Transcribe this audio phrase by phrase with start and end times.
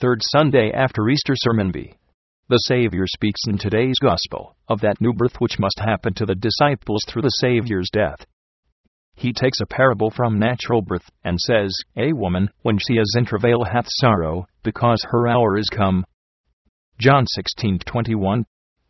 [0.00, 1.92] third Sunday after Easter Sermon B.
[2.48, 6.36] The Savior speaks in today's Gospel of that new birth which must happen to the
[6.36, 8.24] disciples through the Savior's death.
[9.16, 13.24] He takes a parable from natural birth and says, A woman, when she is in
[13.24, 16.04] travail, hath sorrow, because her hour is come.
[17.00, 18.44] John 16:21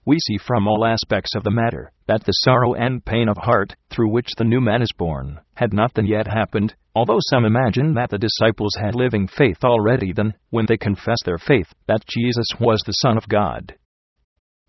[0.08, 3.76] we see from all aspects of the matter that the sorrow and pain of heart
[3.90, 7.92] through which the new man is born had not then yet happened, although some imagine
[7.92, 12.46] that the disciples had living faith already then, when they confessed their faith that Jesus
[12.58, 13.74] was the Son of God.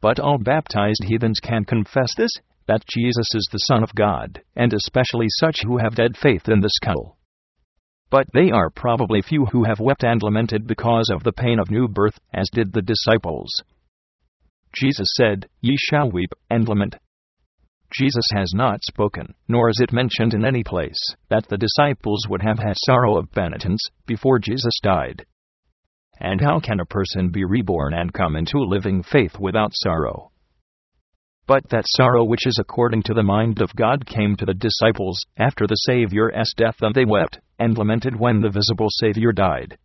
[0.01, 2.31] But all baptized heathens can confess this,
[2.67, 6.59] that Jesus is the Son of God, and especially such who have dead faith in
[6.59, 7.17] the skull.
[8.09, 11.71] But they are probably few who have wept and lamented because of the pain of
[11.71, 13.47] new birth, as did the disciples.
[14.73, 16.95] Jesus said, Ye shall weep and lament.
[17.91, 22.43] Jesus has not spoken, nor is it mentioned in any place, that the disciples would
[22.43, 25.25] have had sorrow of penitence before Jesus died.
[26.19, 30.31] And how can a person be reborn and come into living faith without sorrow?
[31.47, 35.17] But that sorrow which is according to the mind of God came to the disciples
[35.37, 39.77] after the Saviour's death, and they wept and lamented when the visible Savior died.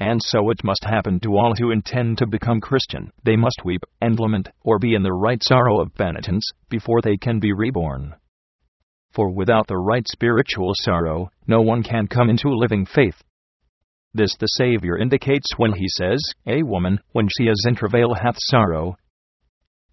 [0.00, 3.10] And so it must happen to all who intend to become Christian.
[3.24, 7.16] They must weep and lament, or be in the right sorrow of penitence, before they
[7.16, 8.14] can be reborn.
[9.10, 13.22] For without the right spiritual sorrow, no one can come into living faith.
[14.14, 18.36] This the Savior indicates when he says, A woman, when she is in travail, hath
[18.38, 18.96] sorrow.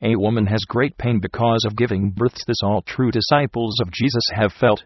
[0.01, 2.45] A woman has great pain because of giving birth.
[2.45, 4.83] This all true disciples of Jesus have felt.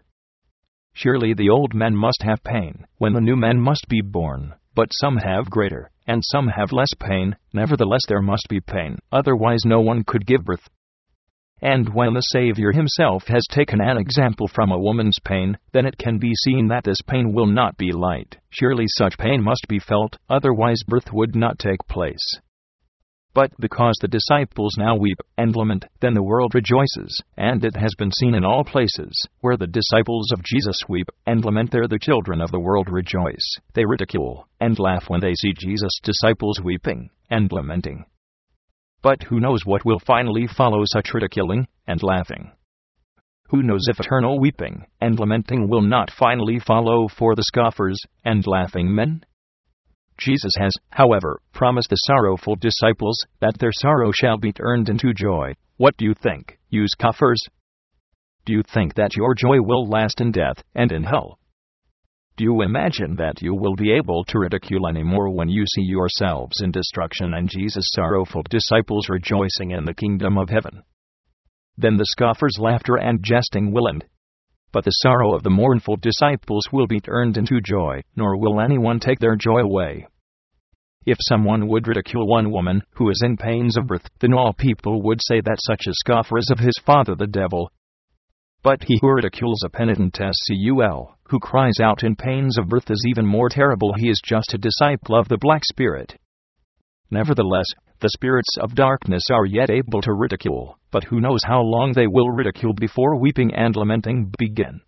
[0.94, 4.54] Surely the old man must have pain, when the new man must be born.
[4.74, 9.60] But some have greater, and some have less pain, nevertheless there must be pain, otherwise
[9.64, 10.68] no one could give birth.
[11.62, 15.98] And when the Savior himself has taken an example from a woman's pain, then it
[15.98, 18.38] can be seen that this pain will not be light.
[18.48, 22.40] Surely such pain must be felt, otherwise birth would not take place.
[23.32, 27.94] But because the disciples now weep and lament, then the world rejoices, and it has
[27.96, 31.98] been seen in all places where the disciples of Jesus weep and lament, there the
[32.00, 33.56] children of the world rejoice.
[33.74, 38.04] They ridicule and laugh when they see Jesus' disciples weeping and lamenting.
[39.00, 42.52] But who knows what will finally follow such ridiculing and laughing?
[43.50, 48.46] Who knows if eternal weeping and lamenting will not finally follow for the scoffers and
[48.46, 49.24] laughing men?
[50.20, 55.54] Jesus has, however, promised the sorrowful disciples that their sorrow shall be turned into joy.
[55.78, 57.42] What do you think, you scoffers?
[58.44, 61.38] Do you think that your joy will last in death and in hell?
[62.36, 65.82] Do you imagine that you will be able to ridicule any more when you see
[65.82, 70.82] yourselves in destruction and Jesus' sorrowful disciples rejoicing in the kingdom of heaven?
[71.76, 74.04] Then the scoffers' laughter and jesting will end,
[74.72, 79.00] but the sorrow of the mournful disciples will be turned into joy, nor will anyone
[79.00, 80.06] take their joy away.
[81.06, 85.02] If someone would ridicule one woman who is in pains of birth, then all people
[85.02, 87.72] would say that such a scoffer is of his father the devil.
[88.62, 93.06] But he who ridicules a penitent SCUL, who cries out in pains of birth, is
[93.08, 93.94] even more terrible.
[93.96, 96.18] He is just a disciple of the Black Spirit.
[97.10, 97.66] Nevertheless,
[98.00, 102.06] the spirits of darkness are yet able to ridicule, but who knows how long they
[102.06, 104.80] will ridicule before weeping and lamenting begin.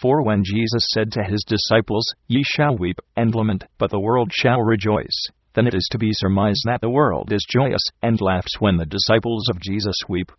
[0.00, 4.32] For when Jesus said to his disciples, Ye shall weep and lament, but the world
[4.32, 8.60] shall rejoice, then it is to be surmised that the world is joyous and laughs
[8.60, 10.30] when the disciples of Jesus weep.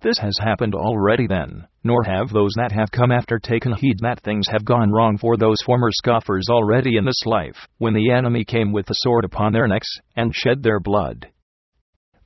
[0.00, 4.20] This has happened already then, nor have those that have come after taken heed that
[4.20, 8.44] things have gone wrong for those former scoffers already in this life, when the enemy
[8.44, 11.26] came with the sword upon their necks, and shed their blood.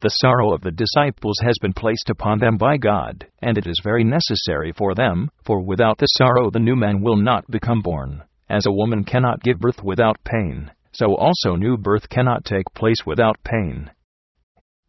[0.01, 3.81] The sorrow of the disciples has been placed upon them by God, and it is
[3.83, 8.23] very necessary for them, for without the sorrow the new man will not become born.
[8.51, 13.07] As a woman cannot give birth without pain, so also new birth cannot take place
[13.07, 13.91] without pain.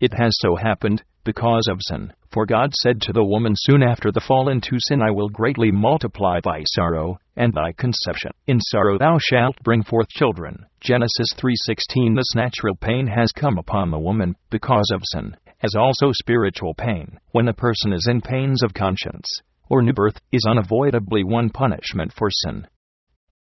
[0.01, 2.11] It has so happened, because of sin.
[2.33, 5.69] For God said to the woman soon after the fall into sin, I will greatly
[5.69, 8.31] multiply thy sorrow and thy conception.
[8.47, 10.65] In sorrow thou shalt bring forth children.
[10.81, 16.11] Genesis 3:16 This natural pain has come upon the woman because of sin, as also
[16.11, 17.19] spiritual pain.
[17.33, 19.29] When a person is in pains of conscience
[19.69, 22.65] or new birth is unavoidably one punishment for sin.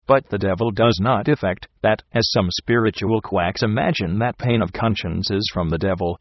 [0.06, 4.72] But the devil does not effect that, as some spiritual quacks imagine that pain of
[4.72, 6.20] conscience is from the devil,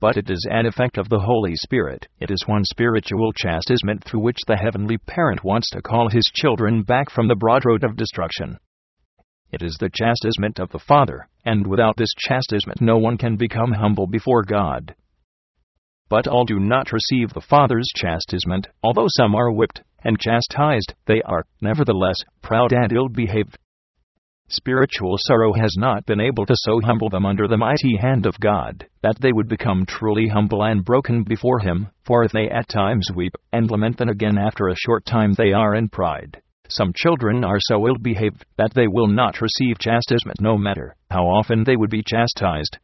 [0.00, 2.06] but it is an effect of the Holy Spirit.
[2.20, 6.82] It is one spiritual chastisement through which the Heavenly Parent wants to call His children
[6.82, 8.58] back from the broad road of destruction.
[9.50, 13.72] It is the chastisement of the Father, and without this chastisement no one can become
[13.72, 14.94] humble before God.
[16.08, 21.22] But all do not receive the Father's chastisement, although some are whipped and chastised, they
[21.22, 23.58] are, nevertheless, proud and ill behaved.
[24.50, 28.40] Spiritual sorrow has not been able to so humble them under the mighty hand of
[28.40, 32.66] God, that they would become truly humble and broken before Him, for if they at
[32.66, 36.40] times weep and lament, then again after a short time they are in pride.
[36.70, 41.26] Some children are so ill behaved that they will not receive chastisement no matter how
[41.26, 42.78] often they would be chastised.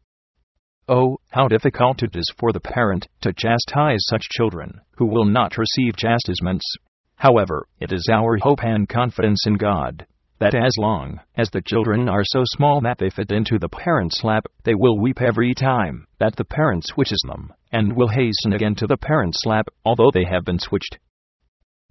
[0.87, 5.57] Oh, how difficult it is for the parent to chastise such children, who will not
[5.57, 6.75] receive chastisements.
[7.15, 10.05] However, it is our hope and confidence in God
[10.39, 14.23] that as long as the children are so small that they fit into the parent's
[14.23, 18.75] lap, they will weep every time that the parent switches them, and will hasten again
[18.75, 20.97] to the parent's lap, although they have been switched.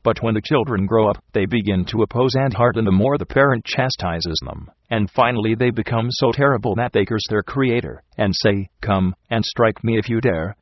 [0.03, 3.25] But when the children grow up, they begin to oppose and harden the more the
[3.25, 8.35] parent chastises them, and finally they become so terrible that they curse their Creator, and
[8.37, 10.57] say, Come, and strike me if you dare.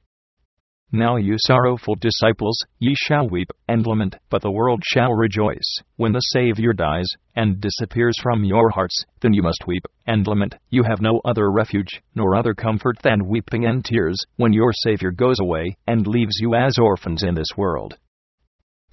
[0.94, 5.78] Now, you sorrowful disciples, ye shall weep and lament, but the world shall rejoice.
[5.96, 10.54] When the Savior dies and disappears from your hearts, then you must weep and lament.
[10.68, 15.12] You have no other refuge, nor other comfort than weeping and tears, when your Savior
[15.12, 17.96] goes away and leaves you as orphans in this world.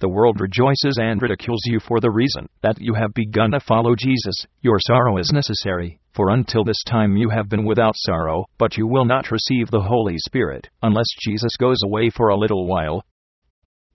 [0.00, 3.94] The world rejoices and ridicules you for the reason that you have begun to follow
[3.94, 4.46] Jesus.
[4.62, 8.86] Your sorrow is necessary, for until this time you have been without sorrow, but you
[8.86, 13.04] will not receive the Holy Spirit unless Jesus goes away for a little while.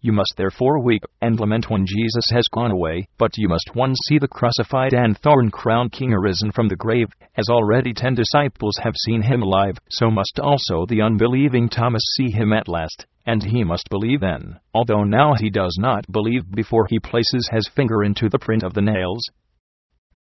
[0.06, 3.98] You must therefore weep and lament when Jesus has gone away, but you must once
[4.06, 8.78] see the crucified and thorn crowned King arisen from the grave, as already ten disciples
[8.84, 13.42] have seen him alive, so must also the unbelieving Thomas see him at last and
[13.42, 18.04] he must believe then, although now he does not believe before he places his finger
[18.04, 19.28] into the print of the nails.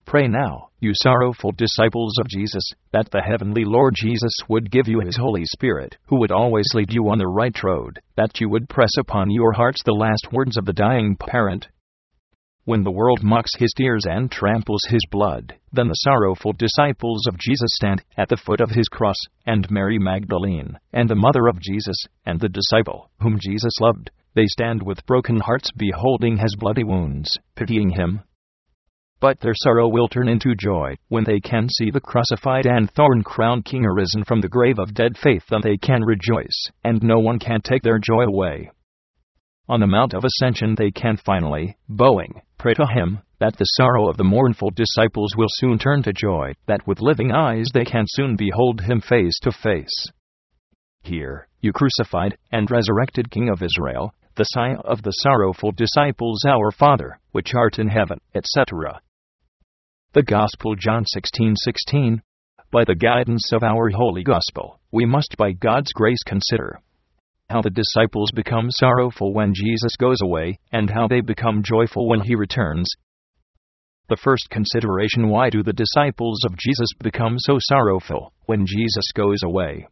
[0.07, 2.63] Pray now, you sorrowful disciples of Jesus,
[2.93, 6.93] that the heavenly Lord Jesus would give you his Holy Spirit, who would always lead
[6.93, 10.57] you on the right road, that you would press upon your hearts the last words
[10.57, 11.69] of the dying parent,
[12.67, 17.39] when the world mocks his tears and tramples his blood, then the sorrowful disciples of
[17.39, 19.15] Jesus stand at the foot of his cross,
[19.47, 24.47] and Mary Magdalene, and the mother of Jesus, and the disciple whom Jesus loved, they
[24.47, 28.23] stand with broken hearts beholding his bloody wounds, pitying him.
[29.19, 33.23] But their sorrow will turn into joy when they can see the crucified and thorn
[33.23, 37.19] crowned King arisen from the grave of dead faith, then they can rejoice, and no
[37.19, 38.71] one can take their joy away.
[39.69, 44.09] On the Mount of Ascension, they can finally, bowing, Pray to Him that the sorrow
[44.09, 48.05] of the mournful disciples will soon turn to joy, that with living eyes they can
[48.07, 50.11] soon behold Him face to face.
[51.03, 56.71] Here, you crucified and resurrected King of Israel, the sign of the sorrowful disciples, our
[56.71, 59.01] Father, which art in heaven, etc.
[60.17, 62.23] The Gospel John 16:16.
[62.71, 66.81] By the guidance of our holy gospel, we must by God's grace consider
[67.51, 72.23] how the disciples become sorrowful when Jesus goes away, and how they become joyful when
[72.23, 72.89] he returns.
[74.09, 79.43] The first consideration why do the disciples of Jesus become so sorrowful when Jesus goes
[79.45, 79.87] away?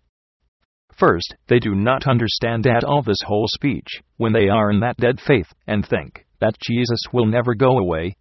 [0.91, 4.97] First, they do not understand at all this whole speech, when they are in that
[4.97, 8.17] dead faith, and think that Jesus will never go away.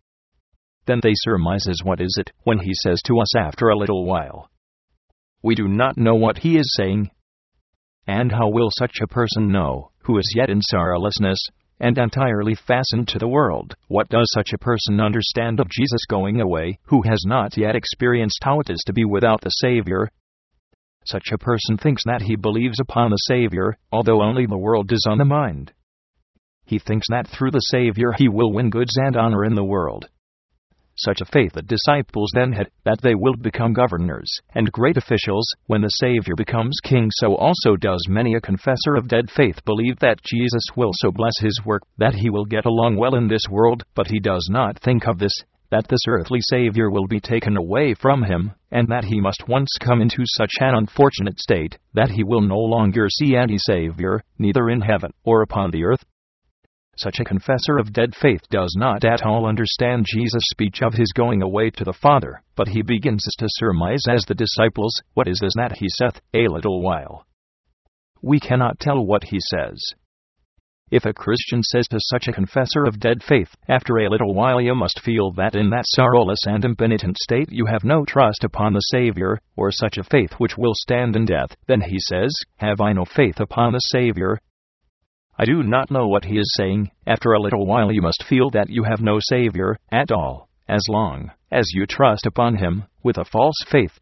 [0.85, 4.49] Then they surmises what is it when he says to us after a little while.
[5.41, 7.09] We do not know what he is saying,
[8.05, 11.37] and how will such a person know, who is yet in sorrowlessness,
[11.79, 16.41] and entirely fastened to the world, what does such a person understand of Jesus going
[16.41, 20.09] away, who has not yet experienced how it is to be without the Savior?
[21.05, 25.05] Such a person thinks that he believes upon the Savior, although only the world is
[25.09, 25.73] on the mind.
[26.65, 30.07] He thinks that through the Savior he will win goods and honor in the world
[30.95, 35.47] such a faith the disciples then had, that they will become governors and great officials
[35.67, 37.09] when the Savior becomes king.
[37.11, 41.39] So also does many a confessor of dead faith believe that Jesus will so bless
[41.39, 44.79] his work that he will get along well in this world, but he does not
[44.79, 45.33] think of this
[45.73, 49.69] that this earthly Savior will be taken away from him, and that he must once
[49.79, 54.69] come into such an unfortunate state that he will no longer see any Savior, neither
[54.69, 56.05] in heaven or upon the earth,
[56.95, 61.11] such a confessor of dead faith does not at all understand Jesus' speech of his
[61.11, 65.39] going away to the Father, but he begins to surmise as the disciples, What is
[65.39, 67.25] this that he saith, a little while?
[68.21, 69.81] We cannot tell what he says.
[70.91, 74.61] If a Christian says to such a confessor of dead faith, after a little while
[74.61, 78.73] you must feel that in that sorrowless and impenitent state you have no trust upon
[78.73, 82.79] the Savior, or such a faith which will stand in death, then he says, Have
[82.79, 84.37] I no faith upon the Savior?
[85.37, 86.91] I do not know what he is saying.
[87.07, 90.83] After a little while, you must feel that you have no Savior at all, as
[90.87, 93.99] long as you trust upon him with a false faith.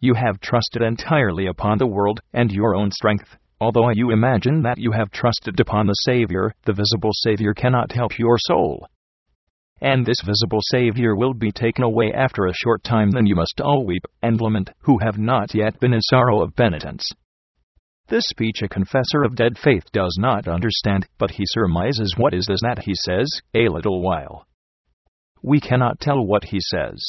[0.00, 3.36] You have trusted entirely upon the world and your own strength.
[3.58, 8.18] Although you imagine that you have trusted upon the Savior, the visible Savior cannot help
[8.18, 8.86] your soul.
[9.80, 13.60] and this visible Savior will be taken away after a short time, then you must
[13.60, 17.10] all weep and lament, who have not yet been in sorrow of penitence.
[18.08, 22.44] This speech a confessor of dead faith does not understand, but he surmises what is
[22.46, 24.46] this that he says, a little while.
[25.42, 27.02] We cannot tell what he says.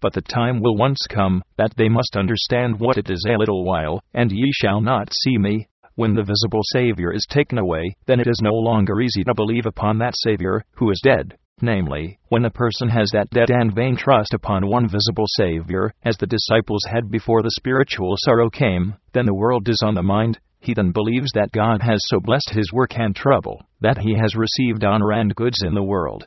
[0.00, 3.64] But the time will once come that they must understand what it is a little
[3.64, 5.66] while, and ye shall not see me.
[5.96, 9.66] When the visible Savior is taken away, then it is no longer easy to believe
[9.66, 11.36] upon that Savior, who is dead.
[11.64, 16.18] Namely, when a person has that dead and vain trust upon one visible Savior, as
[16.18, 20.38] the disciples had before the spiritual sorrow came, then the world is on the mind,
[20.60, 24.36] he then believes that God has so blessed his work and trouble, that he has
[24.36, 26.26] received honor and goods in the world.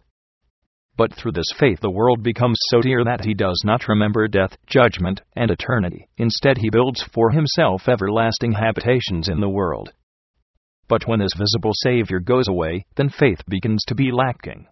[0.97, 4.57] But through this faith the world becomes so dear that he does not remember death,
[4.65, 6.07] judgment, and eternity.
[6.17, 9.93] Instead, he builds for himself everlasting habitations in the world.
[10.87, 14.65] But when this visible Savior goes away, then faith begins to be lacking.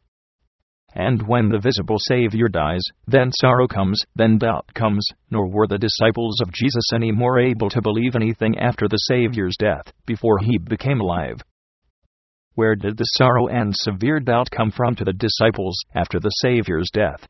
[0.95, 5.77] And when the visible Savior dies, then sorrow comes, then doubt comes, nor were the
[5.77, 10.57] disciples of Jesus any more able to believe anything after the Savior's death, before he
[10.57, 11.41] became alive.
[12.53, 16.89] Where did the sorrow and severe doubt come from to the disciples after the Saviour's
[16.93, 17.27] death?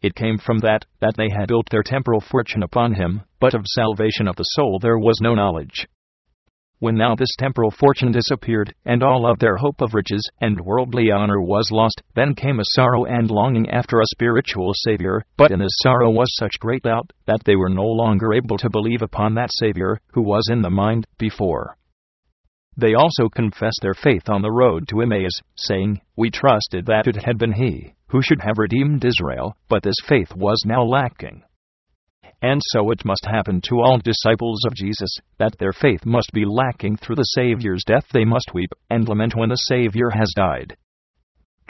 [0.00, 3.66] It came from that, that they had built their temporal fortune upon him, but of
[3.66, 5.88] salvation of the soul there was no knowledge.
[6.80, 11.10] When now this temporal fortune disappeared, and all of their hope of riches and worldly
[11.10, 15.58] honor was lost, then came a sorrow and longing after a spiritual Savior, but in
[15.58, 19.34] this sorrow was such great doubt, that they were no longer able to believe upon
[19.34, 21.76] that Savior, who was in the mind before.
[22.76, 27.16] They also confessed their faith on the road to Emmaus, saying, We trusted that it
[27.24, 31.42] had been He who should have redeemed Israel, but this faith was now lacking.
[32.40, 36.44] And so it must happen to all disciples of Jesus, that their faith must be
[36.44, 38.06] lacking through the Saviour's death.
[38.12, 40.76] They must weep and lament when the Savior has died.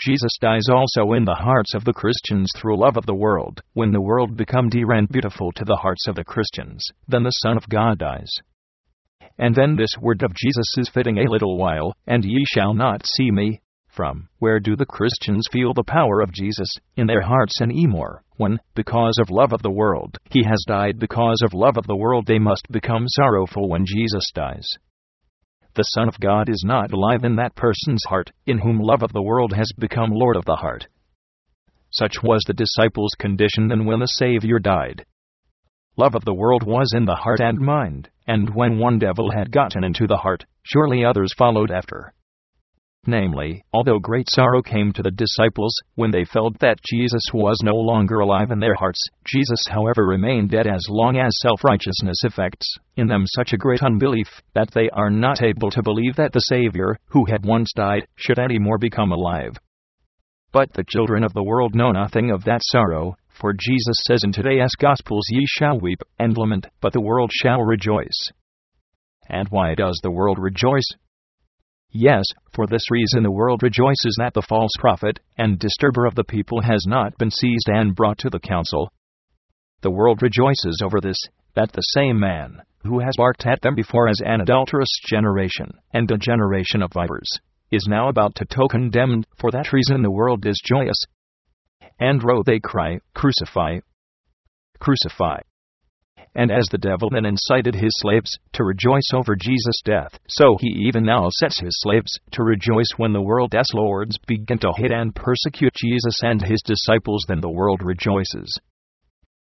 [0.00, 3.60] Jesus dies also in the hearts of the Christians through love of the world.
[3.72, 7.30] When the world become dear and beautiful to the hearts of the Christians, then the
[7.30, 8.30] Son of God dies.
[9.38, 13.06] And then this word of Jesus is fitting a little while, and ye shall not
[13.06, 13.60] see me.
[13.99, 18.23] From where do the Christians feel the power of Jesus in their hearts and more?
[18.37, 21.97] When, because of love of the world, he has died because of love of the
[21.97, 24.69] world, they must become sorrowful when Jesus dies.
[25.75, 29.12] The Son of God is not alive in that person's heart, in whom love of
[29.12, 30.87] the world has become Lord of the heart.
[31.90, 35.07] Such was the disciples' condition then when the Savior died.
[35.97, 39.50] Love of the world was in the heart and mind, and when one devil had
[39.50, 42.14] gotten into the heart, surely others followed after.
[43.07, 47.75] Namely, although great sorrow came to the disciples when they felt that Jesus was no
[47.75, 52.67] longer alive in their hearts, Jesus, however, remained dead as long as self righteousness effects
[52.97, 56.40] in them such a great unbelief that they are not able to believe that the
[56.40, 59.57] Savior, who had once died, should any more become alive.
[60.52, 64.33] But the children of the world know nothing of that sorrow, for Jesus says in
[64.33, 68.33] today's Gospels, Ye shall weep and lament, but the world shall rejoice.
[69.28, 70.88] And why does the world rejoice?
[71.90, 76.25] Yes, for this reason the world rejoices that the false prophet and disturber of the
[76.25, 78.92] people has not been seized and brought to the council.
[79.80, 81.16] The world rejoices over this,
[81.54, 86.11] that the same man, who has barked at them before as an adulterous generation, and
[86.11, 87.30] a generation of vipers,
[87.71, 90.99] is now about to toe condemned, for that reason the world is joyous,
[91.99, 93.78] and ro they cry, Crucify!
[94.78, 95.40] Crucify!
[96.38, 100.68] And as the devil then incited his slaves to rejoice over Jesus' death, so he
[100.87, 105.12] even now sets his slaves to rejoice when the world's lords begin to hate and
[105.12, 108.57] persecute Jesus and his disciples, then the world rejoices.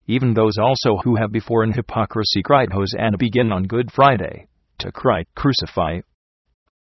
[0.09, 4.91] Even those also who have before in hypocrisy cried Hosanna begin on Good Friday to
[4.91, 6.01] cry, Crucify,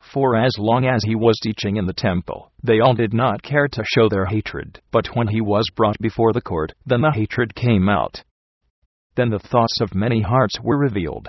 [0.00, 3.68] for as long as he was teaching in the temple, they all did not care
[3.68, 4.80] to show their hatred.
[4.90, 8.24] But when he was brought before the court, then the hatred came out.
[9.16, 11.28] Then the thoughts of many hearts were revealed.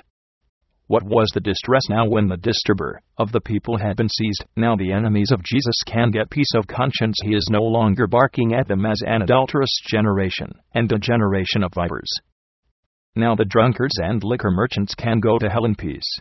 [0.87, 4.45] What was the distress now when the disturber of the people had been seized?
[4.55, 7.17] Now the enemies of Jesus can get peace of conscience.
[7.23, 11.73] He is no longer barking at them as an adulterous generation and a generation of
[11.73, 12.11] vipers.
[13.15, 16.19] Now the drunkards and liquor merchants can go to hell in peace.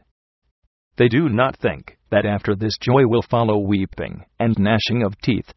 [0.96, 5.52] They do not think that after this joy will follow weeping and gnashing of teeth.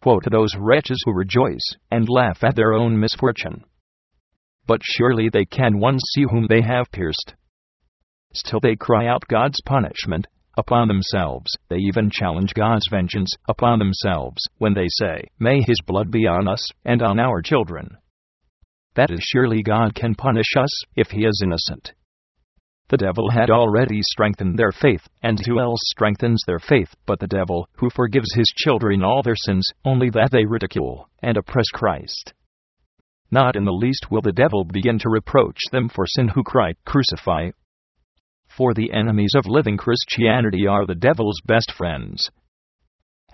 [0.00, 3.64] Quote those wretches who rejoice and laugh at their own misfortune.
[4.66, 7.34] But surely they can once see whom they have pierced.
[8.32, 10.26] Still they cry out God's punishment
[10.56, 11.50] upon themselves.
[11.68, 16.48] They even challenge God's vengeance upon themselves when they say, May his blood be on
[16.48, 17.96] us and on our children.
[18.94, 21.92] That is surely God can punish us if he is innocent.
[22.88, 27.26] the devil had already strengthened their faith, and who else strengthens their faith but the
[27.26, 32.34] devil, who forgives his children all their sins, only that they ridicule and oppress Christ?
[33.32, 36.74] Not in the least will the devil begin to reproach them for sin who cry,
[36.84, 37.52] Crucify.
[38.46, 42.28] For the enemies of living Christianity are the devil's best friends.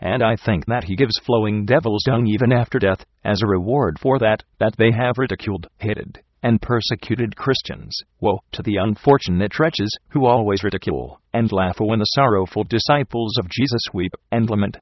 [0.00, 3.98] And I think that he gives flowing devil's dung even after death, as a reward
[3.98, 7.98] for that, that they have ridiculed, hated, and persecuted Christians.
[8.20, 13.50] Woe to the unfortunate wretches who always ridicule and laugh when the sorrowful disciples of
[13.50, 14.76] Jesus weep and lament.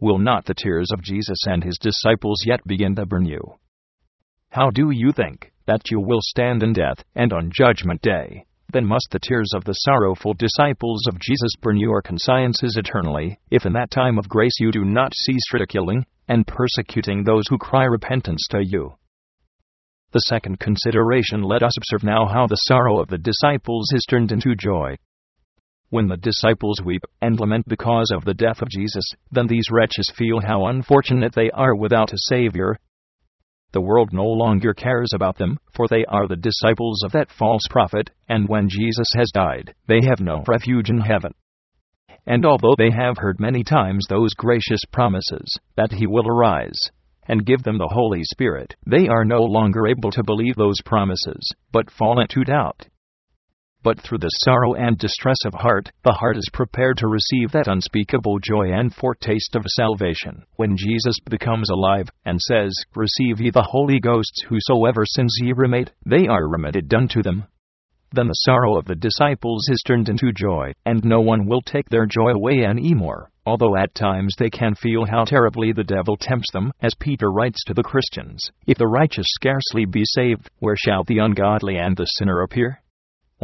[0.00, 3.58] Will not the tears of Jesus and his disciples yet begin to burn you?
[4.54, 8.44] How do you think that you will stand in death and on Judgment Day?
[8.72, 13.66] Then must the tears of the sorrowful disciples of Jesus burn your consciences eternally, if
[13.66, 17.82] in that time of grace you do not cease ridiculing and persecuting those who cry
[17.82, 18.94] repentance to you.
[20.12, 24.30] The second consideration let us observe now how the sorrow of the disciples is turned
[24.30, 24.94] into joy.
[25.90, 30.12] When the disciples weep and lament because of the death of Jesus, then these wretches
[30.16, 32.78] feel how unfortunate they are without a Savior,
[33.74, 37.66] the world no longer cares about them, for they are the disciples of that false
[37.68, 41.34] prophet, and when Jesus has died, they have no refuge in heaven.
[42.26, 46.78] And although they have heard many times those gracious promises, that He will arise
[47.26, 51.46] and give them the Holy Spirit, they are no longer able to believe those promises,
[51.72, 52.86] but fall into doubt
[53.84, 57.68] but through the sorrow and distress of heart, the heart is prepared to receive that
[57.68, 63.68] unspeakable joy and foretaste of salvation, when Jesus becomes alive, and says, Receive ye the
[63.70, 67.44] Holy Ghost, whosoever sins ye remit, they are remitted unto them.
[68.10, 71.90] Then the sorrow of the disciples is turned into joy, and no one will take
[71.90, 76.16] their joy away any more, although at times they can feel how terribly the devil
[76.16, 80.76] tempts them, as Peter writes to the Christians, If the righteous scarcely be saved, where
[80.76, 82.80] shall the ungodly and the sinner appear?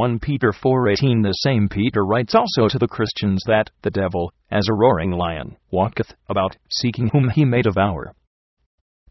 [0.01, 4.67] 1 Peter 4:18 The same Peter writes also to the Christians that the devil, as
[4.67, 8.15] a roaring lion, walketh about, seeking whom he may devour.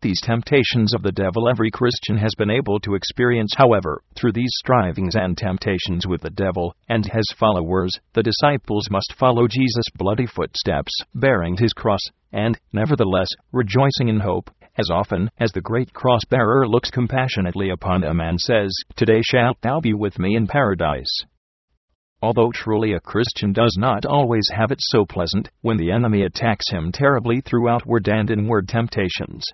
[0.02, 4.50] These temptations of the devil every Christian has been able to experience, however, through these
[4.58, 10.26] strivings and temptations with the devil and his followers, the disciples must follow Jesus' bloody
[10.26, 16.22] footsteps, bearing his cross, and, nevertheless, rejoicing in hope, as often as the great cross
[16.30, 21.26] bearer looks compassionately upon them and says, Today shalt thou be with me in paradise.
[22.22, 26.70] Although truly a Christian does not always have it so pleasant when the enemy attacks
[26.70, 29.46] him terribly through outward and inward temptations,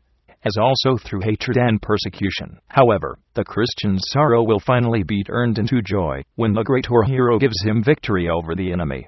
[0.43, 2.59] as also through hatred and persecution.
[2.67, 7.39] However, the Christian's sorrow will finally be turned into joy when the great war hero
[7.39, 9.07] gives him victory over the enemy.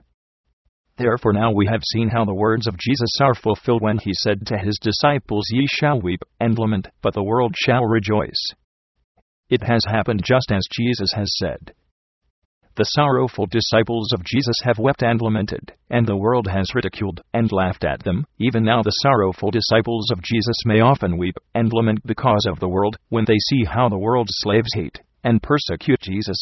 [0.97, 4.47] Therefore, now we have seen how the words of Jesus are fulfilled when he said
[4.47, 8.51] to his disciples, Ye shall weep and lament, but the world shall rejoice.
[9.49, 11.73] It has happened just as Jesus has said.
[12.77, 17.51] The sorrowful disciples of Jesus have wept and lamented, and the world has ridiculed and
[17.51, 18.25] laughed at them.
[18.39, 22.69] Even now, the sorrowful disciples of Jesus may often weep and lament because of the
[22.69, 26.37] world when they see how the world's slaves hate and persecute Jesus,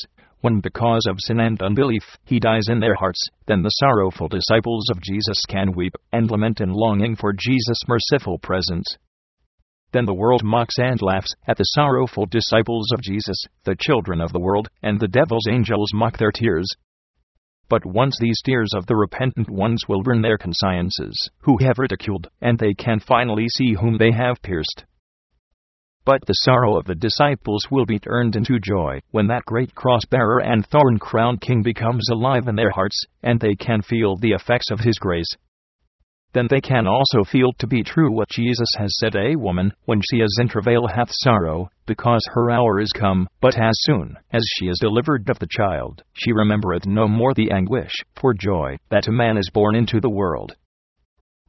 [0.45, 4.88] when because of sin and unbelief he dies in their hearts, then the sorrowful disciples
[4.91, 8.86] of Jesus can weep and lament in longing for Jesus' merciful presence.
[9.91, 14.34] Then the world mocks and laughs at the sorrowful disciples of Jesus, the children of
[14.34, 16.67] the world, and the devil's angels mock their tears.
[17.67, 22.27] But once these tears of the repentant ones will burn their consciences, who have ridiculed,
[22.39, 24.86] and they can finally see whom they have pierced.
[26.05, 30.05] But the sorrow of the disciples will be turned into joy when that great cross
[30.05, 34.33] bearer and thorn crowned king becomes alive in their hearts, and they can feel the
[34.33, 35.35] effects of his grace.
[36.33, 40.01] Then they can also feel to be true what Jesus has said A woman, when
[40.01, 44.45] she is in travail, hath sorrow, because her hour is come, but as soon as
[44.57, 49.07] she is delivered of the child, she remembereth no more the anguish, for joy, that
[49.07, 50.55] a man is born into the world.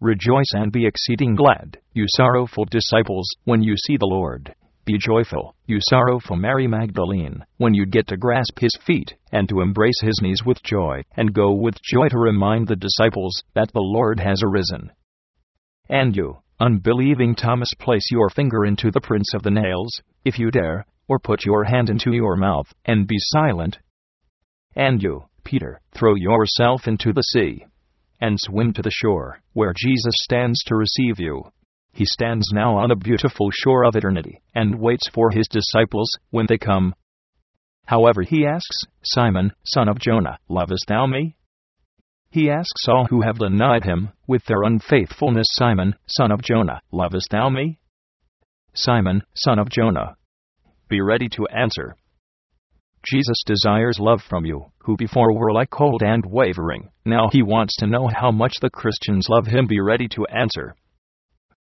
[0.00, 4.54] Rejoice and be exceeding glad, you sorrowful disciples, when you see the Lord.
[4.84, 9.62] Be joyful, you sorrowful Mary Magdalene, when you get to grasp his feet, and to
[9.62, 13.80] embrace his knees with joy, and go with joy to remind the disciples that the
[13.80, 14.92] Lord has arisen.
[15.88, 20.50] And you, unbelieving Thomas, place your finger into the prints of the nails, if you
[20.50, 23.78] dare, or put your hand into your mouth, and be silent.
[24.74, 27.64] And you, Peter, throw yourself into the sea
[28.20, 31.44] and swim to the shore, where Jesus stands to receive you.
[31.92, 36.46] He stands now on the beautiful shore of eternity, and waits for his disciples when
[36.46, 36.94] they come.
[37.86, 41.36] However, he asks, Simon, son of Jonah, lovest thou me?
[42.30, 47.30] He asks all who have denied him, with their unfaithfulness, Simon, son of Jonah, lovest
[47.30, 47.78] thou me?
[48.74, 50.16] Simon, son of Jonah,
[50.88, 51.96] be ready to answer.
[53.06, 56.90] Jesus desires love from you, who before were like cold and wavering.
[57.04, 59.66] Now he wants to know how much the Christians love him.
[59.66, 60.74] Be ready to answer.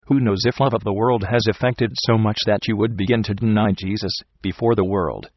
[0.07, 3.23] Who knows if love of the world has affected so much that you would begin
[3.23, 4.13] to deny Jesus
[4.43, 5.31] before the world?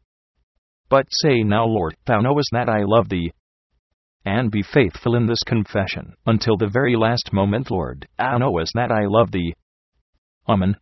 [0.88, 3.32] But say now, Lord, thou knowest that I love thee.
[4.24, 8.90] And be faithful in this confession until the very last moment, Lord, thou knowest that
[8.90, 9.54] I love thee.
[10.48, 10.76] Amen.